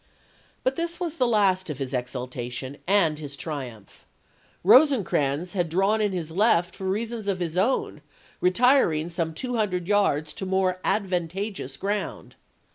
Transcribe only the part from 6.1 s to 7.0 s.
his left for